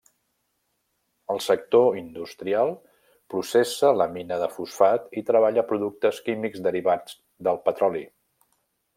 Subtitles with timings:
[1.33, 2.71] El sector industrial
[3.33, 8.03] processa la mina de fosfat i treballa productes químics derivats del petroli.